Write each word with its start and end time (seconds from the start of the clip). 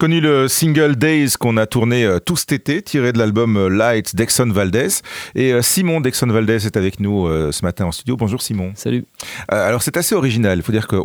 reconnu 0.00 0.22
le 0.22 0.48
single 0.48 0.96
Days 0.96 1.32
qu'on 1.38 1.58
a 1.58 1.66
tourné 1.66 2.06
euh, 2.06 2.20
tout 2.20 2.34
cet 2.34 2.52
été, 2.52 2.80
tiré 2.80 3.12
de 3.12 3.18
l'album 3.18 3.58
euh, 3.58 3.68
Light 3.68 4.16
d'Exxon 4.16 4.46
Valdez. 4.46 4.88
Et 5.34 5.52
euh, 5.52 5.60
Simon 5.60 6.00
d'Exxon 6.00 6.28
Valdez 6.28 6.64
est 6.64 6.78
avec 6.78 7.00
nous 7.00 7.28
ce 7.52 7.62
matin 7.62 7.84
en 7.84 7.92
studio. 7.92 8.16
Bonjour 8.16 8.40
Simon. 8.40 8.72
Salut. 8.76 9.04
alors 9.48 9.82
c'est 9.82 9.98
assez 9.98 10.14
original. 10.14 10.56
Il 10.56 10.62
faut 10.62 10.72
dire 10.72 10.88
que 10.88 10.96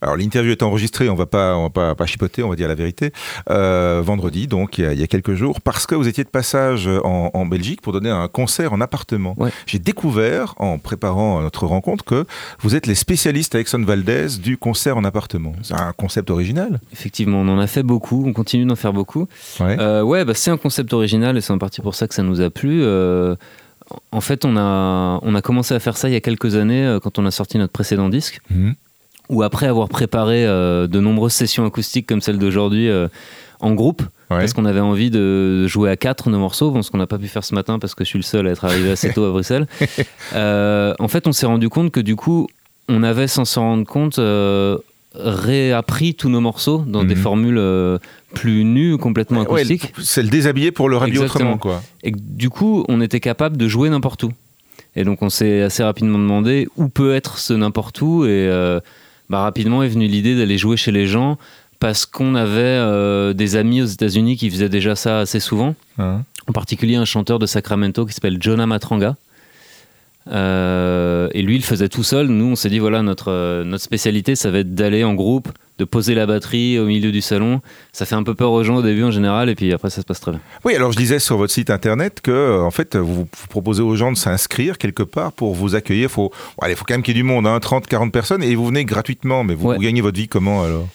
alors 0.00 0.16
l'interview 0.16 0.52
est 0.52 0.62
enregistrée, 0.62 1.10
on 1.10 1.14
va 1.14 1.26
pas, 1.26 1.56
on 1.56 1.64
va 1.64 1.70
pas, 1.70 1.94
pas 1.94 2.06
chipoter, 2.06 2.42
on 2.42 2.48
va 2.48 2.56
dire 2.56 2.68
la 2.68 2.74
vérité. 2.74 3.12
vendredi, 3.46 4.46
donc 4.46 4.78
il 4.78 4.98
y, 4.98 5.02
a, 5.02 5.06
quelques 5.06 5.34
jours, 5.34 5.60
parce 5.60 5.86
que 5.86 5.94
vous 5.94 6.08
étiez 6.08 6.24
de 6.24 6.30
passage 6.30 6.88
en, 7.04 7.44
Belgique 7.46 7.82
pour 7.82 7.92
donner 7.92 8.10
un 8.10 8.28
concert 8.28 8.72
en 8.72 8.80
appartement. 8.80 9.36
J'ai 9.66 9.78
découvert 9.78 10.54
en 10.56 10.78
préparant 10.78 11.42
notre 11.42 11.66
rencontre 11.66 12.04
que 12.04 12.24
vous 12.60 12.74
êtes 12.74 12.86
les 12.86 12.94
spécialistes 12.94 13.54
à 13.54 13.60
Exxon 13.60 13.82
Valdez 13.84 14.38
du 14.42 14.56
concert 14.56 14.96
en 14.96 15.04
appartement. 15.04 15.52
C'est 15.62 15.74
un 15.74 15.92
concept 15.92 16.30
original. 16.30 16.80
Effectivement, 16.92 17.40
on 17.40 17.48
en 17.48 17.58
a 17.58 17.66
fait 17.66 17.82
beaucoup, 17.82 18.24
on 18.26 18.37
continue 18.38 18.66
d'en 18.66 18.76
faire 18.76 18.92
beaucoup. 18.92 19.26
Ouais, 19.58 19.76
euh, 19.80 20.02
ouais 20.02 20.24
bah, 20.24 20.32
c'est 20.34 20.52
un 20.52 20.56
concept 20.56 20.92
original 20.92 21.36
et 21.36 21.40
c'est 21.40 21.52
en 21.52 21.58
partie 21.58 21.80
pour 21.80 21.96
ça 21.96 22.06
que 22.06 22.14
ça 22.14 22.22
nous 22.22 22.40
a 22.40 22.50
plu. 22.50 22.82
Euh, 22.82 23.34
en 24.12 24.20
fait, 24.20 24.44
on 24.44 24.56
a, 24.56 25.18
on 25.22 25.34
a 25.34 25.42
commencé 25.42 25.74
à 25.74 25.80
faire 25.80 25.96
ça 25.96 26.08
il 26.08 26.12
y 26.12 26.16
a 26.16 26.20
quelques 26.20 26.54
années 26.54 26.86
euh, 26.86 27.00
quand 27.00 27.18
on 27.18 27.26
a 27.26 27.32
sorti 27.32 27.58
notre 27.58 27.72
précédent 27.72 28.08
disque. 28.08 28.40
Mhm. 28.50 28.74
Ou 29.28 29.42
après 29.42 29.66
avoir 29.66 29.88
préparé 29.88 30.46
de 30.46 31.00
nombreuses 31.00 31.34
sessions 31.34 31.66
acoustiques 31.66 32.06
comme 32.06 32.22
celle 32.22 32.38
d'aujourd'hui 32.38 32.88
en 33.60 33.74
groupe. 33.74 34.02
Parce 34.30 34.54
qu'on 34.54 34.64
avait 34.64 34.80
envie 34.80 35.10
de 35.10 35.66
jouer 35.66 35.90
à 35.90 35.96
quatre 35.98 36.30
nos 36.30 36.38
morceaux, 36.38 36.74
ce 36.80 36.90
qu'on 36.90 36.96
n'a 36.96 37.06
pas 37.06 37.18
pu 37.18 37.28
faire 37.28 37.44
ce 37.44 37.54
matin 37.54 37.78
parce 37.78 37.94
que 37.94 38.04
je 38.04 38.08
suis 38.08 38.18
le 38.18 38.22
seul 38.22 38.48
à 38.48 38.52
être 38.52 38.64
arrivé 38.64 38.90
assez 38.90 39.12
tôt 39.12 39.26
à 39.26 39.30
Bruxelles. 39.30 39.66
en 40.32 41.08
fait, 41.08 41.26
on 41.26 41.32
s'est 41.32 41.44
rendu 41.44 41.68
compte 41.68 41.90
que 41.90 42.00
du 42.00 42.16
coup, 42.16 42.48
on 42.88 43.02
avait, 43.02 43.28
sans 43.28 43.44
s'en 43.44 43.64
rendre 43.64 43.86
compte, 43.86 44.18
réappris 45.18 46.14
tous 46.14 46.28
nos 46.28 46.40
morceaux 46.40 46.84
dans 46.86 47.04
des 47.04 47.14
mhm. 47.14 47.20
formules 47.20 47.58
euh, 47.58 47.98
plus 48.34 48.64
nues, 48.64 48.96
complètement 48.98 49.42
acoustiques. 49.42 49.92
c'est 50.02 50.22
le 50.22 50.28
déshabiller 50.28 50.72
pour 50.72 50.88
le 50.88 50.96
rhabiller 50.96 51.24
autrement, 51.24 51.58
quoi. 51.58 51.82
Et 52.02 52.12
du 52.12 52.50
coup, 52.50 52.84
on 52.88 53.00
était 53.00 53.20
capable 53.20 53.56
de 53.56 53.68
jouer 53.68 53.90
n'importe 53.90 54.22
où. 54.24 54.32
Et 54.96 55.04
donc, 55.04 55.22
on 55.22 55.28
s'est 55.28 55.62
assez 55.62 55.82
rapidement 55.82 56.18
demandé 56.18 56.68
où 56.76 56.88
peut 56.88 57.14
être 57.14 57.38
ce 57.38 57.52
n'importe 57.52 58.00
où. 58.00 58.24
Et 58.24 58.28
euh, 58.28 58.80
bah, 59.28 59.40
rapidement 59.40 59.82
est 59.82 59.88
venue 59.88 60.06
l'idée 60.06 60.36
d'aller 60.36 60.58
jouer 60.58 60.76
chez 60.76 60.92
les 60.92 61.06
gens 61.06 61.38
parce 61.80 62.06
qu'on 62.06 62.34
avait 62.34 62.60
euh, 62.60 63.32
des 63.32 63.56
amis 63.56 63.82
aux 63.82 63.86
États-Unis 63.86 64.36
qui 64.36 64.50
faisaient 64.50 64.68
déjà 64.68 64.96
ça 64.96 65.20
assez 65.20 65.40
souvent. 65.40 65.74
Ah. 65.98 66.20
En 66.48 66.52
particulier 66.52 66.96
un 66.96 67.04
chanteur 67.04 67.38
de 67.38 67.46
Sacramento 67.46 68.06
qui 68.06 68.14
s'appelle 68.14 68.38
Jonah 68.40 68.66
Matranga 68.66 69.16
euh, 70.30 70.97
et 71.32 71.42
lui, 71.42 71.56
il 71.56 71.64
faisait 71.64 71.88
tout 71.88 72.02
seul. 72.02 72.28
Nous, 72.28 72.44
on 72.44 72.56
s'est 72.56 72.68
dit, 72.68 72.78
voilà, 72.78 73.02
notre, 73.02 73.30
euh, 73.30 73.64
notre 73.64 73.84
spécialité, 73.84 74.36
ça 74.36 74.50
va 74.50 74.58
être 74.58 74.74
d'aller 74.74 75.04
en 75.04 75.14
groupe, 75.14 75.48
de 75.78 75.84
poser 75.84 76.14
la 76.14 76.26
batterie 76.26 76.78
au 76.78 76.86
milieu 76.86 77.12
du 77.12 77.20
salon. 77.20 77.60
Ça 77.92 78.06
fait 78.06 78.14
un 78.14 78.22
peu 78.22 78.34
peur 78.34 78.52
aux 78.52 78.64
gens 78.64 78.76
au 78.76 78.82
début 78.82 79.04
en 79.04 79.10
général, 79.10 79.48
et 79.48 79.54
puis 79.54 79.72
après, 79.72 79.90
ça 79.90 80.00
se 80.00 80.06
passe 80.06 80.20
très 80.20 80.32
bien. 80.32 80.40
Oui, 80.64 80.74
alors 80.74 80.92
je 80.92 80.98
disais 80.98 81.18
sur 81.18 81.36
votre 81.36 81.52
site 81.52 81.70
internet 81.70 82.20
que, 82.20 82.30
euh, 82.30 82.62
en 82.62 82.70
fait, 82.70 82.96
vous, 82.96 83.26
proposez 83.48 83.82
aux 83.82 83.96
gens 83.96 84.12
de 84.12 84.16
s'inscrire 84.16 84.78
quelque 84.78 85.02
part 85.02 85.32
pour 85.32 85.54
vous 85.54 85.74
accueillir. 85.74 86.04
Il 86.04 86.08
faut, 86.08 86.32
allez, 86.60 86.74
faut 86.74 86.84
quand 86.86 86.94
même 86.94 87.02
qu'il 87.02 87.16
y 87.16 87.18
ait 87.18 87.22
du 87.22 87.28
monde, 87.28 87.46
hein, 87.46 87.58
30, 87.60 87.86
40 87.86 88.12
personnes, 88.12 88.42
et 88.42 88.54
vous 88.54 88.66
venez 88.66 88.84
gratuitement. 88.84 89.44
Mais 89.44 89.54
vous, 89.54 89.74
gagnez 89.74 90.00
votre 90.00 90.18
vie 90.18 90.28
comment 90.28 90.62
alors? 90.64 90.88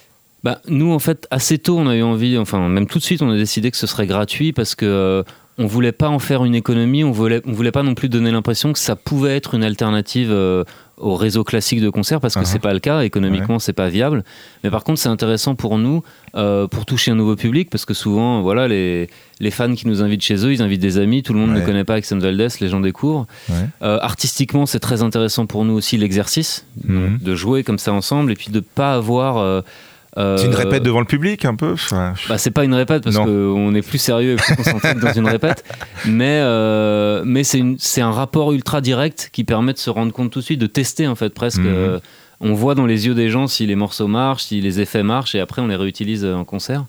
Bah, 0.43 0.59
nous, 0.67 0.91
en 0.91 0.99
fait, 0.99 1.25
assez 1.31 1.57
tôt, 1.57 1.77
on 1.77 1.87
a 1.87 1.95
eu 1.95 2.03
envie, 2.03 2.37
enfin, 2.37 2.67
même 2.67 2.85
tout 2.85 2.99
de 2.99 3.03
suite, 3.03 3.21
on 3.21 3.29
a 3.29 3.37
décidé 3.37 3.71
que 3.71 3.77
ce 3.77 3.87
serait 3.87 4.07
gratuit 4.07 4.51
parce 4.51 4.75
que 4.75 5.23
on 5.57 5.67
voulait 5.67 5.91
pas 5.91 6.09
en 6.09 6.19
faire 6.19 6.45
une 6.45 6.55
économie, 6.55 7.03
on 7.03 7.11
voulait, 7.11 7.41
on 7.45 7.51
voulait 7.51 7.71
pas 7.71 7.83
non 7.83 7.93
plus 7.93 8.09
donner 8.09 8.31
l'impression 8.31 8.73
que 8.73 8.79
ça 8.79 8.95
pouvait 8.95 9.35
être 9.35 9.53
une 9.53 9.63
alternative 9.63 10.29
euh, 10.31 10.63
au 10.97 11.15
réseau 11.15 11.43
classique 11.43 11.81
de 11.81 11.89
concert 11.89 12.19
parce 12.19 12.33
que 12.33 12.39
uh-huh. 12.39 12.45
c'est 12.45 12.59
pas 12.59 12.73
le 12.73 12.79
cas 12.79 13.01
économiquement 13.01 13.59
c'est 13.59 13.73
pas 13.73 13.89
viable. 13.89 14.23
Mais 14.63 14.71
par 14.71 14.83
contre 14.83 14.99
c'est 14.99 15.09
intéressant 15.09 15.53
pour 15.53 15.77
nous 15.77 16.03
euh, 16.35 16.67
pour 16.67 16.85
toucher 16.85 17.11
un 17.11 17.15
nouveau 17.15 17.35
public 17.35 17.69
parce 17.69 17.85
que 17.85 17.93
souvent 17.93 18.41
voilà 18.41 18.67
les, 18.67 19.09
les 19.39 19.51
fans 19.51 19.73
qui 19.75 19.87
nous 19.87 20.01
invitent 20.01 20.23
chez 20.23 20.43
eux 20.45 20.53
ils 20.53 20.61
invitent 20.61 20.81
des 20.81 20.97
amis 20.97 21.21
tout 21.21 21.33
le 21.33 21.39
monde 21.39 21.51
ne 21.51 21.61
connaît 21.61 21.83
pas 21.83 21.97
Exxon 21.97 22.17
Valdez 22.17 22.47
les 22.59 22.69
gens 22.69 22.79
découvrent. 22.79 23.27
Euh, 23.81 23.99
artistiquement 24.01 24.65
c'est 24.65 24.79
très 24.79 25.03
intéressant 25.03 25.45
pour 25.45 25.65
nous 25.65 25.73
aussi 25.73 25.97
l'exercice 25.97 26.65
mm-hmm. 26.87 27.21
de 27.21 27.35
jouer 27.35 27.63
comme 27.63 27.79
ça 27.79 27.93
ensemble 27.93 28.31
et 28.31 28.35
puis 28.35 28.49
de 28.49 28.59
pas 28.59 28.95
avoir 28.95 29.63
c'est 30.15 30.45
une 30.45 30.55
répète 30.55 30.83
devant 30.83 30.99
le 30.99 31.05
public 31.05 31.45
un 31.45 31.55
peu 31.55 31.75
bah, 31.91 32.37
C'est 32.37 32.51
pas 32.51 32.63
une 32.63 32.73
répète 32.73 33.03
parce 33.03 33.17
qu'on 33.17 33.73
est 33.75 33.81
plus 33.81 33.97
sérieux 33.97 34.33
et 34.33 34.35
plus 34.35 34.55
concentré 34.55 34.93
que 34.95 34.99
dans 34.99 35.13
une 35.13 35.27
répète, 35.27 35.63
mais, 36.05 36.39
euh, 36.41 37.23
mais 37.25 37.43
c'est 37.43 38.01
un 38.01 38.11
rapport 38.11 38.51
ultra 38.53 38.81
direct 38.81 39.29
qui 39.31 39.43
permet 39.43 39.73
de 39.73 39.77
se 39.77 39.89
rendre 39.89 40.11
compte 40.11 40.31
tout 40.31 40.39
de 40.39 40.45
suite, 40.45 40.59
de 40.59 40.67
tester 40.67 41.07
en 41.07 41.15
fait 41.15 41.33
presque. 41.33 41.59
Mhm. 41.59 41.67
Euh, 41.67 41.99
on 42.45 42.53
voit 42.53 42.75
dans 42.75 42.85
les 42.85 43.07
yeux 43.07 43.13
des 43.13 43.29
gens 43.29 43.47
si 43.47 43.65
les 43.65 43.75
morceaux 43.75 44.07
marchent, 44.07 44.43
si 44.43 44.59
les 44.59 44.81
effets 44.81 45.03
marchent, 45.03 45.33
et 45.33 45.39
après 45.39 45.61
on 45.61 45.67
les 45.67 45.77
réutilise 45.77 46.25
en 46.25 46.43
concert. 46.43 46.85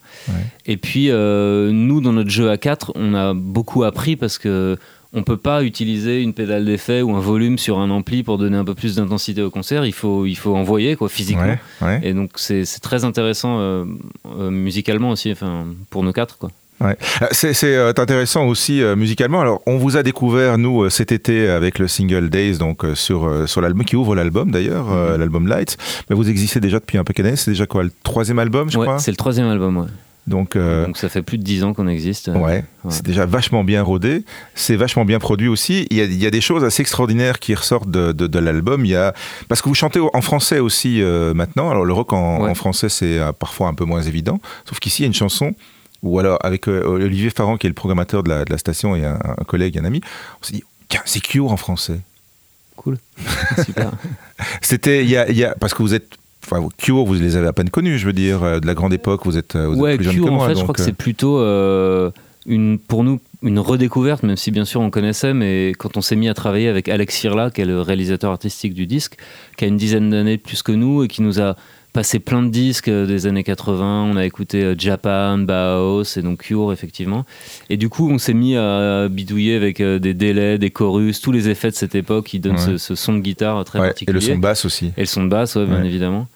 Et 0.66 0.76
puis 0.76 1.10
nous, 1.10 2.00
dans 2.00 2.12
notre 2.12 2.30
jeu 2.30 2.50
à 2.50 2.56
4, 2.56 2.92
on 2.96 3.14
a 3.14 3.34
beaucoup 3.34 3.84
appris 3.84 4.16
parce 4.16 4.38
que 4.38 4.76
on 5.14 5.22
peut 5.22 5.36
pas 5.36 5.62
utiliser 5.62 6.20
une 6.20 6.34
pédale 6.34 6.64
d'effet 6.64 7.00
ou 7.00 7.14
un 7.14 7.20
volume 7.20 7.56
sur 7.56 7.78
un 7.78 7.88
ampli 7.90 8.22
pour 8.24 8.36
donner 8.36 8.56
un 8.56 8.64
peu 8.64 8.74
plus 8.74 8.96
d'intensité 8.96 9.42
au 9.42 9.50
concert. 9.50 9.86
Il 9.86 9.92
faut, 9.92 10.26
il 10.26 10.34
faut 10.34 10.56
envoyer 10.56 10.96
quoi, 10.96 11.08
physiquement. 11.08 11.56
Et 12.02 12.12
donc 12.12 12.32
c'est 12.36 12.64
très 12.82 13.04
intéressant 13.04 13.58
euh, 13.60 13.84
euh, 14.38 14.50
musicalement 14.50 15.10
aussi, 15.10 15.30
enfin, 15.30 15.66
pour 15.90 16.02
nous 16.02 16.12
quatre. 16.12 16.36
Quoi. 16.38 16.50
Ouais. 16.80 16.96
Euh, 17.22 17.26
c'est 17.30 17.76
intéressant 17.96 18.46
aussi 18.46 18.82
musicalement. 18.96 19.40
Alors, 19.40 19.62
on 19.66 19.78
vous 19.78 19.96
a 19.96 20.02
découvert 20.02 20.58
nous 20.58 20.90
cet 20.90 21.12
été 21.12 21.48
avec 21.48 21.78
le 21.78 21.86
single 21.86 22.28
Days, 22.28 22.58
donc 22.58 22.84
sur 22.94 23.48
sur 23.48 23.60
l'album 23.60 23.84
qui 23.84 23.94
ouvre 23.94 24.16
l'album 24.16 24.50
d'ailleurs, 24.50 24.88
mm-hmm. 24.88 25.16
l'album 25.16 25.46
Lights. 25.46 25.76
Mais 26.10 26.16
vous 26.16 26.28
existez 26.28 26.58
déjà 26.58 26.80
depuis 26.80 26.98
un 26.98 27.04
peu 27.04 27.14
d'années. 27.14 27.36
C'est 27.36 27.52
déjà 27.52 27.66
quoi 27.66 27.84
le 27.84 27.92
troisième 28.02 28.40
album, 28.40 28.68
je 28.68 28.78
crois? 28.78 28.98
C'est 28.98 29.12
le 29.12 29.16
troisième 29.16 29.46
album. 29.46 29.76
Ouais. 29.76 29.86
Donc, 30.26 30.56
euh, 30.56 30.86
Donc, 30.86 30.96
ça 30.96 31.10
fait 31.10 31.20
plus 31.20 31.36
de 31.36 31.42
10 31.42 31.64
ans 31.64 31.74
qu'on 31.74 31.86
existe. 31.86 32.28
Ouais, 32.28 32.64
c'est 32.88 33.04
déjà 33.04 33.26
vachement 33.26 33.62
bien 33.62 33.82
rodé, 33.82 34.24
c'est 34.54 34.76
vachement 34.76 35.04
bien 35.04 35.18
produit 35.18 35.48
aussi. 35.48 35.86
Il 35.90 35.98
y, 35.98 36.00
a, 36.00 36.04
il 36.04 36.22
y, 36.22 36.26
a, 36.26 36.30
des 36.30 36.40
choses 36.40 36.64
assez 36.64 36.80
extraordinaires 36.80 37.38
qui 37.38 37.54
ressortent 37.54 37.90
de, 37.90 38.12
de, 38.12 38.38
l'album. 38.38 38.86
Il 38.86 38.90
y 38.90 38.96
a 38.96 39.12
parce 39.48 39.60
que 39.60 39.68
vous 39.68 39.74
chantez 39.74 40.00
en 40.00 40.20
français 40.22 40.60
aussi 40.60 41.02
euh, 41.02 41.34
maintenant. 41.34 41.68
Alors 41.70 41.84
le 41.84 41.92
rock 41.92 42.14
en, 42.14 42.54
français 42.54 42.88
c'est 42.88 43.18
euh, 43.18 43.32
parfois 43.32 43.68
un 43.68 43.74
peu 43.74 43.84
moins 43.84 44.02
évident, 44.02 44.40
sauf 44.64 44.78
qu'ici 44.78 45.02
il 45.02 45.04
y 45.04 45.06
a 45.06 45.08
une 45.08 45.14
chanson 45.14 45.54
ou 46.02 46.18
alors 46.18 46.38
avec 46.42 46.68
Olivier 46.68 47.30
Farran 47.30 47.56
qui 47.56 47.66
est 47.66 47.70
le 47.70 47.74
programmateur 47.74 48.22
de 48.22 48.28
la, 48.28 48.44
de 48.44 48.50
la 48.50 48.58
station 48.58 48.94
et 48.96 49.04
un, 49.04 49.18
collègue, 49.46 49.78
un 49.78 49.84
ami, 49.84 50.00
on 50.40 50.44
s'est 50.44 50.52
dit 50.52 50.64
c'est 51.04 51.20
Cure 51.20 51.50
en 51.50 51.56
français. 51.56 52.00
Cool, 52.76 52.98
super. 53.64 53.92
C'était 54.62 55.04
il 55.04 55.10
y 55.10 55.16
a, 55.16 55.28
il 55.28 55.36
y 55.36 55.44
a 55.44 55.54
parce 55.54 55.74
que 55.74 55.82
vous 55.82 55.94
êtes 55.94 56.16
Enfin, 56.44 56.68
Cure, 56.76 57.04
vous 57.04 57.14
les 57.14 57.36
avez 57.36 57.46
à 57.46 57.52
peine 57.52 57.70
connus, 57.70 57.98
je 57.98 58.06
veux 58.06 58.12
dire, 58.12 58.42
euh, 58.42 58.60
de 58.60 58.66
la 58.66 58.74
grande 58.74 58.92
époque, 58.92 59.22
vous 59.24 59.38
êtes, 59.38 59.56
euh, 59.56 59.74
ouais, 59.74 59.96
plus 59.96 60.10
Cure, 60.10 60.32
en 60.32 60.40
fait, 60.40 60.54
je 60.54 60.62
crois 60.62 60.74
que 60.74 60.82
c'est 60.82 60.90
euh, 60.90 60.94
plutôt 60.94 61.38
une, 62.46 62.78
pour 62.78 63.04
nous 63.04 63.20
une 63.42 63.58
redécouverte, 63.58 64.22
même 64.22 64.36
si 64.36 64.50
bien 64.50 64.64
sûr 64.64 64.80
on 64.80 64.90
connaissait, 64.90 65.34
mais 65.34 65.72
quand 65.78 65.96
on 65.96 66.00
s'est 66.00 66.16
mis 66.16 66.28
à 66.28 66.34
travailler 66.34 66.68
avec 66.68 66.88
Alex 66.88 67.14
Sirla, 67.14 67.50
qui 67.50 67.60
est 67.60 67.66
le 67.66 67.80
réalisateur 67.80 68.30
artistique 68.30 68.72
du 68.74 68.86
disque, 68.86 69.16
qui 69.56 69.64
a 69.64 69.68
une 69.68 69.76
dizaine 69.76 70.08
d'années 70.10 70.38
plus 70.38 70.62
que 70.62 70.72
nous 70.72 71.04
et 71.04 71.08
qui 71.08 71.20
nous 71.20 71.40
a 71.40 71.56
passé 71.94 72.18
plein 72.18 72.42
de 72.42 72.50
disques 72.50 72.90
des 72.90 73.26
années 73.26 73.44
80. 73.44 74.10
On 74.10 74.16
a 74.16 74.26
écouté 74.26 74.74
Japan, 74.76 75.38
Bauhaus 75.38 76.18
et 76.18 76.22
donc 76.22 76.40
Cure, 76.40 76.72
effectivement. 76.72 77.24
Et 77.70 77.78
du 77.78 77.88
coup, 77.88 78.10
on 78.10 78.18
s'est 78.18 78.34
mis 78.34 78.56
à 78.56 79.08
bidouiller 79.08 79.56
avec 79.56 79.80
des 79.80 80.12
délais, 80.12 80.58
des 80.58 80.70
chorus, 80.70 81.22
tous 81.22 81.32
les 81.32 81.48
effets 81.48 81.70
de 81.70 81.76
cette 81.76 81.94
époque 81.94 82.26
qui 82.26 82.40
donnent 82.40 82.58
ce, 82.58 82.94
son 82.94 83.14
de 83.14 83.20
guitare 83.20 83.64
très 83.64 83.78
particulier. 83.78 84.18
Et 84.18 84.20
le 84.20 84.20
son 84.20 84.36
de 84.36 84.42
basse 84.42 84.64
aussi. 84.66 84.92
Et 84.98 85.00
le 85.00 85.06
son 85.06 85.24
de 85.24 85.30
basse, 85.30 85.56
bien 85.56 85.82
évidemment. 85.82 86.28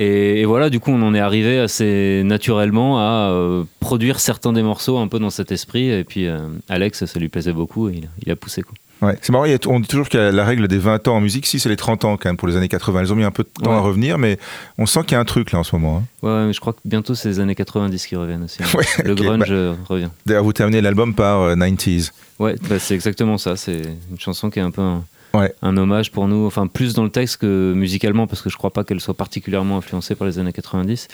Et, 0.00 0.44
voilà, 0.44 0.70
du 0.70 0.78
coup, 0.78 0.92
on 0.92 1.02
en 1.02 1.12
est 1.12 1.20
arrivé 1.20 1.58
assez 1.58 2.22
naturellement 2.24 3.00
à 3.00 3.32
euh, 3.32 3.64
produire 3.80 4.20
certains 4.20 4.52
des 4.52 4.62
morceaux 4.62 4.98
un 4.98 5.08
peu 5.08 5.18
dans 5.18 5.30
cet 5.30 5.50
esprit. 5.50 5.90
Et 5.90 6.04
puis, 6.04 6.26
euh, 6.26 6.38
Alex, 6.68 7.04
ça 7.04 7.18
lui 7.18 7.28
plaisait 7.28 7.52
beaucoup 7.52 7.88
et 7.88 8.02
il, 8.24 8.30
a 8.30 8.36
poussé. 8.36 8.62
Quoi. 8.62 8.74
Ouais, 9.00 9.16
c'est 9.22 9.30
marrant, 9.30 9.46
on 9.66 9.80
dit 9.80 9.88
toujours 9.88 10.08
qu'il 10.08 10.18
y 10.18 10.22
a 10.22 10.32
la 10.32 10.44
règle 10.44 10.66
des 10.66 10.78
20 10.78 11.06
ans 11.08 11.16
en 11.16 11.20
musique. 11.20 11.46
Si, 11.46 11.60
c'est 11.60 11.68
les 11.68 11.76
30 11.76 12.04
ans 12.04 12.16
quand 12.16 12.28
même 12.28 12.36
pour 12.36 12.48
les 12.48 12.56
années 12.56 12.68
80. 12.68 13.00
Elles 13.00 13.12
ont 13.12 13.16
mis 13.16 13.24
un 13.24 13.30
peu 13.30 13.44
de 13.44 13.64
temps 13.64 13.72
à 13.72 13.80
revenir, 13.80 14.18
mais 14.18 14.38
on 14.76 14.86
sent 14.86 15.00
qu'il 15.02 15.12
y 15.12 15.14
a 15.14 15.20
un 15.20 15.24
truc 15.24 15.52
là 15.52 15.60
en 15.60 15.64
ce 15.64 15.74
moment. 15.76 15.98
Hein. 15.98 16.26
Ouais, 16.26 16.46
mais 16.46 16.52
je 16.52 16.60
crois 16.60 16.72
que 16.72 16.80
bientôt 16.84 17.14
c'est 17.14 17.28
les 17.28 17.40
années 17.40 17.54
90 17.54 18.06
qui 18.06 18.16
reviennent 18.16 18.44
aussi. 18.44 18.62
Hein. 18.62 18.66
Le 19.04 19.14
grunge 19.14 19.50
bah, 19.50 19.76
revient. 19.88 20.08
D'ailleurs, 20.26 20.44
vous 20.44 20.52
terminez 20.52 20.80
l'album 20.80 21.14
par 21.14 21.54
90s. 21.56 22.10
Euh, 22.40 22.44
ouais, 22.44 22.56
bah, 22.68 22.78
c'est 22.78 22.94
exactement 22.94 23.38
ça. 23.38 23.56
C'est 23.56 23.82
une 24.10 24.18
chanson 24.18 24.50
qui 24.50 24.58
est 24.58 24.62
un 24.62 24.72
peu 24.72 24.82
un 25.62 25.76
hommage 25.76 26.10
pour 26.10 26.26
nous, 26.26 26.46
enfin 26.46 26.66
plus 26.66 26.94
dans 26.94 27.04
le 27.04 27.10
texte 27.10 27.38
que 27.38 27.72
musicalement, 27.76 28.26
parce 28.26 28.42
que 28.42 28.50
je 28.50 28.56
crois 28.56 28.70
pas 28.70 28.82
qu'elle 28.82 29.00
soit 29.00 29.14
particulièrement 29.14 29.78
influencée 29.78 30.14
par 30.14 30.26
les 30.26 30.38
années 30.38 30.52
90. 30.52 31.08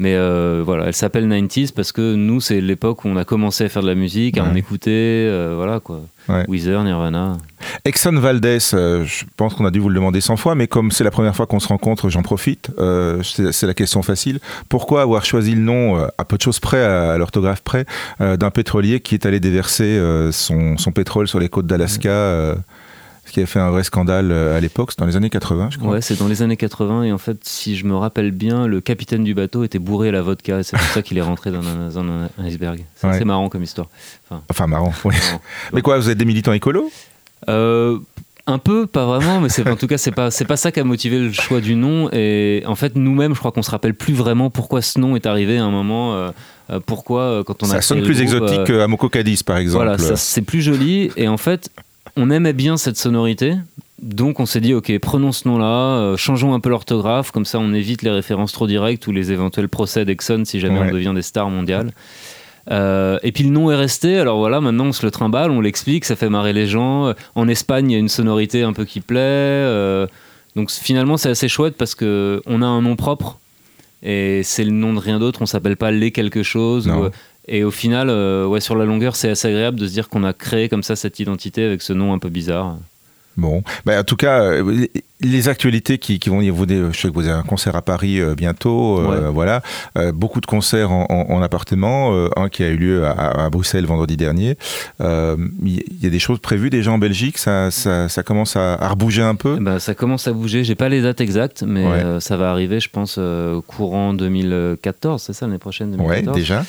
Mais 0.00 0.16
euh, 0.16 0.62
voilà, 0.64 0.86
elle 0.86 0.94
s'appelle 0.94 1.28
90s 1.28 1.72
parce 1.72 1.92
que 1.92 2.14
nous, 2.14 2.40
c'est 2.40 2.60
l'époque 2.60 3.04
où 3.04 3.08
on 3.08 3.16
a 3.16 3.24
commencé 3.24 3.64
à 3.64 3.68
faire 3.68 3.82
de 3.82 3.86
la 3.86 3.94
musique, 3.94 4.38
à 4.38 4.44
en 4.44 4.54
écouter, 4.56 4.90
euh, 4.90 5.54
voilà 5.56 5.78
quoi. 5.78 6.00
Weezer, 6.48 6.82
Nirvana. 6.82 7.36
Exxon 7.84 8.18
Valdez, 8.18 8.58
euh, 8.72 9.04
je 9.04 9.24
pense 9.36 9.54
qu'on 9.54 9.66
a 9.66 9.70
dû 9.70 9.78
vous 9.78 9.90
le 9.90 9.94
demander 9.94 10.20
100 10.20 10.36
fois, 10.36 10.56
mais 10.56 10.66
comme 10.66 10.90
c'est 10.90 11.04
la 11.04 11.12
première 11.12 11.36
fois 11.36 11.46
qu'on 11.46 11.60
se 11.60 11.68
rencontre, 11.68 12.08
j'en 12.08 12.22
profite. 12.22 12.70
c'est 13.22 13.66
la 13.66 13.74
question 13.74 14.02
facile. 14.02 14.40
Pourquoi 14.68 15.02
avoir 15.02 15.24
choisi 15.24 15.54
le 15.54 15.60
nom, 15.60 15.96
à 15.96 16.24
peu 16.24 16.38
de 16.38 16.42
choses 16.42 16.58
près, 16.58 16.82
à, 16.82 17.16
l'orthographe 17.16 17.62
près, 17.62 17.86
d'un 18.18 18.50
pétrolier 18.50 18.98
qui 18.98 19.14
est 19.14 19.26
allé 19.26 19.38
déverser 19.38 20.00
son, 20.32 20.76
son, 20.76 20.90
pétrole 20.90 21.28
sur 21.28 21.38
les 21.38 21.48
côtes 21.48 21.66
d'Alaska 21.66 22.56
qui 23.34 23.42
a 23.42 23.46
fait 23.46 23.58
un 23.58 23.70
vrai 23.70 23.84
scandale 23.84 24.32
à 24.32 24.60
l'époque, 24.60 24.92
c'est 24.92 24.98
dans 24.98 25.06
les 25.06 25.16
années 25.16 25.30
80, 25.30 25.68
je 25.72 25.78
crois. 25.78 25.92
Ouais, 25.92 26.00
c'est 26.00 26.18
dans 26.18 26.28
les 26.28 26.42
années 26.42 26.56
80, 26.56 27.04
et 27.04 27.12
en 27.12 27.18
fait, 27.18 27.38
si 27.42 27.76
je 27.76 27.84
me 27.84 27.96
rappelle 27.96 28.30
bien, 28.30 28.66
le 28.66 28.80
capitaine 28.80 29.24
du 29.24 29.34
bateau 29.34 29.64
était 29.64 29.78
bourré 29.78 30.08
à 30.08 30.12
la 30.12 30.22
vodka, 30.22 30.62
c'est 30.62 30.76
pour 30.76 30.86
ça 30.86 31.02
qu'il 31.02 31.18
est 31.18 31.22
rentré 31.22 31.50
dans 31.50 31.98
un, 31.98 32.28
iceberg. 32.44 32.84
C'est 32.94 33.24
marrant 33.24 33.48
comme 33.48 33.62
histoire. 33.62 33.88
Enfin, 34.48 34.66
marrant, 34.66 34.92
oui. 35.04 35.14
Mais 35.72 35.82
quoi, 35.82 35.98
vous 35.98 36.10
êtes 36.10 36.18
des 36.18 36.24
militants 36.24 36.52
écolos 36.52 36.90
euh, 37.48 37.98
un 38.46 38.58
peu, 38.58 38.86
pas 38.86 39.06
vraiment, 39.06 39.40
mais 39.40 39.48
c'est 39.48 39.66
en 39.68 39.76
tout 39.76 39.86
cas 39.86 39.96
c'est 39.96 40.10
pas 40.10 40.30
c'est 40.30 40.44
pas 40.44 40.56
ça 40.58 40.70
qui 40.70 40.78
a 40.78 40.84
motivé 40.84 41.18
le 41.18 41.32
choix 41.32 41.60
du 41.60 41.76
nom. 41.76 42.10
Et 42.12 42.62
en 42.66 42.74
fait, 42.74 42.94
nous-mêmes, 42.94 43.34
je 43.34 43.38
crois 43.38 43.52
qu'on 43.52 43.62
se 43.62 43.70
rappelle 43.70 43.94
plus 43.94 44.12
vraiment 44.12 44.50
pourquoi 44.50 44.82
ce 44.82 44.98
nom 44.98 45.16
est 45.16 45.24
arrivé 45.24 45.56
à 45.56 45.64
un 45.64 45.70
moment. 45.70 46.14
Euh, 46.14 46.30
euh, 46.70 46.80
pourquoi 46.84 47.22
euh, 47.22 47.42
quand 47.42 47.62
on 47.62 47.66
a 47.66 47.76
ça 47.76 47.82
sonne 47.82 48.02
plus 48.02 48.20
exotique 48.20 48.64
qu'à 48.64 48.86
Moko 48.86 49.08
Cadiz, 49.08 49.42
par 49.42 49.56
exemple. 49.56 49.84
Voilà, 49.84 50.16
c'est 50.16 50.42
plus 50.42 50.60
joli. 50.60 51.10
Et 51.16 51.26
en 51.26 51.38
fait, 51.38 51.70
on 52.16 52.30
aimait 52.30 52.52
bien 52.52 52.76
cette 52.76 52.96
sonorité. 52.96 53.54
Donc 54.02 54.40
on 54.40 54.46
s'est 54.46 54.60
dit, 54.60 54.74
ok, 54.74 54.92
prenons 54.98 55.32
ce 55.32 55.48
nom-là, 55.48 56.16
changeons 56.16 56.52
un 56.52 56.60
peu 56.60 56.68
l'orthographe, 56.68 57.30
comme 57.30 57.44
ça 57.44 57.58
on 57.58 57.72
évite 57.72 58.02
les 58.02 58.10
références 58.10 58.52
trop 58.52 58.66
directes 58.66 59.06
ou 59.06 59.12
les 59.12 59.32
éventuels 59.32 59.68
procès 59.68 60.04
d'Exxon 60.04 60.42
si 60.44 60.60
jamais 60.60 60.78
on 60.78 60.92
devient 60.92 61.12
des 61.14 61.22
stars 61.22 61.48
mondiales. 61.48 61.92
Euh, 62.70 63.18
et 63.22 63.32
puis 63.32 63.44
le 63.44 63.50
nom 63.50 63.70
est 63.70 63.76
resté, 63.76 64.18
alors 64.18 64.38
voilà, 64.38 64.60
maintenant 64.60 64.86
on 64.86 64.92
se 64.92 65.04
le 65.04 65.10
trimballe, 65.10 65.50
on 65.50 65.60
l'explique, 65.60 66.04
ça 66.04 66.16
fait 66.16 66.28
marrer 66.28 66.52
les 66.52 66.66
gens. 66.66 67.12
En 67.34 67.48
Espagne, 67.48 67.90
il 67.90 67.94
y 67.94 67.96
a 67.96 68.00
une 68.00 68.08
sonorité 68.08 68.62
un 68.62 68.72
peu 68.72 68.84
qui 68.84 69.00
plaît. 69.00 69.20
Euh, 69.20 70.06
donc 70.56 70.70
finalement, 70.70 71.16
c'est 71.16 71.30
assez 71.30 71.48
chouette 71.48 71.76
parce 71.76 71.94
qu'on 71.94 72.62
a 72.62 72.66
un 72.66 72.82
nom 72.82 72.96
propre 72.96 73.38
et 74.02 74.42
c'est 74.44 74.64
le 74.64 74.70
nom 74.70 74.92
de 74.92 74.98
rien 74.98 75.18
d'autre, 75.18 75.40
on 75.42 75.46
s'appelle 75.46 75.76
pas 75.76 75.90
les 75.90 76.10
quelque 76.10 76.42
chose. 76.42 76.90
Et 77.46 77.64
au 77.64 77.70
final, 77.70 78.08
euh, 78.10 78.46
ouais, 78.46 78.60
sur 78.60 78.76
la 78.76 78.84
longueur, 78.84 79.16
c'est 79.16 79.30
assez 79.30 79.48
agréable 79.48 79.78
de 79.78 79.86
se 79.86 79.92
dire 79.92 80.08
qu'on 80.08 80.24
a 80.24 80.32
créé 80.32 80.68
comme 80.68 80.82
ça 80.82 80.96
cette 80.96 81.18
identité 81.20 81.64
avec 81.64 81.82
ce 81.82 81.92
nom 81.92 82.12
un 82.12 82.18
peu 82.18 82.28
bizarre. 82.28 82.76
Bon, 83.36 83.62
bah, 83.84 83.98
en 83.98 84.04
tout 84.04 84.16
cas, 84.16 84.42
euh, 84.42 84.86
les 85.20 85.48
actualités 85.48 85.98
qui, 85.98 86.18
vont 86.28 86.40
y 86.40 86.48
avoir, 86.48 86.68
je 86.68 86.98
sais 86.98 87.08
que 87.08 87.14
vous 87.14 87.26
avez 87.26 87.38
un 87.38 87.42
concert 87.42 87.74
à 87.74 87.82
Paris 87.82 88.20
euh, 88.20 88.34
bientôt, 88.34 89.00
euh, 89.00 89.30
voilà, 89.30 89.62
beaucoup 90.12 90.40
de 90.40 90.46
concerts 90.46 90.90
en, 90.92 91.42
appartement, 91.42 92.28
un 92.36 92.48
qui 92.48 92.62
a 92.62 92.68
eu 92.68 92.76
lieu 92.76 93.06
à, 93.06 93.48
Bruxelles 93.50 93.86
vendredi 93.86 94.16
dernier. 94.16 94.56
Il 95.00 95.82
y 96.02 96.06
a 96.06 96.10
des 96.10 96.18
choses 96.18 96.38
prévues 96.38 96.70
déjà 96.70 96.92
en 96.92 96.98
Belgique, 96.98 97.38
ça, 97.38 97.70
ça, 97.70 98.22
commence 98.24 98.56
à, 98.56 98.76
rebouger 98.88 99.22
un 99.22 99.34
peu? 99.34 99.58
Bah, 99.60 99.80
ça 99.80 99.94
commence 99.94 100.28
à 100.28 100.32
bouger. 100.32 100.64
J'ai 100.64 100.74
pas 100.74 100.88
les 100.88 101.02
dates 101.02 101.20
exactes, 101.20 101.62
mais 101.66 102.20
ça 102.20 102.36
va 102.36 102.50
arriver, 102.50 102.80
je 102.80 102.90
pense, 102.90 103.18
courant 103.66 104.14
2014, 104.14 105.22
c'est 105.22 105.32
ça 105.32 105.46
l'année 105.46 105.58
prochaine. 105.58 105.90
2014. 105.92 106.28
Ouais, 106.28 106.40
déjà. 106.40 106.64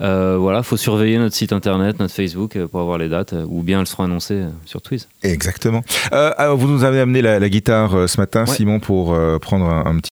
Euh, 0.00 0.36
voilà, 0.38 0.62
faut 0.62 0.76
surveiller 0.76 1.18
notre 1.18 1.34
site 1.34 1.52
internet, 1.52 1.98
notre 1.98 2.14
Facebook 2.14 2.56
euh, 2.56 2.68
pour 2.68 2.80
avoir 2.80 2.98
les 2.98 3.08
dates, 3.08 3.32
euh, 3.32 3.44
ou 3.48 3.62
bien 3.62 3.80
elles 3.80 3.86
seront 3.86 4.04
annoncées 4.04 4.44
sur 4.64 4.80
Twiz. 4.80 5.08
Exactement. 5.22 5.82
vous 6.12 6.68
nous 6.68 6.84
avez 6.84 7.00
amené 7.00 7.22
la, 7.22 7.48
guitare 7.48 8.08
ce 8.08 8.20
matin, 8.20 8.46
Simon, 8.46 8.80
pour 8.80 9.16
prendre 9.40 9.66
un, 9.66 9.96
petit 9.98 10.10